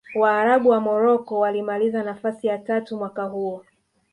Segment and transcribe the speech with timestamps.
[0.15, 3.65] waarabu wa morocco walimaliza nafasi ya tatu mwaka huo